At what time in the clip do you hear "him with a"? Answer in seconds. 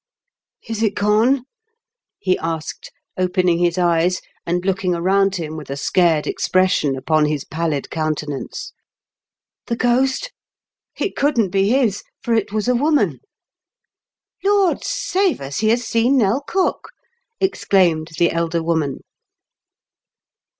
5.35-5.77